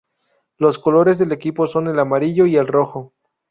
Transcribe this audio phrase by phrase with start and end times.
[0.57, 3.13] Los colores del equipo son el amarillo y el rojo.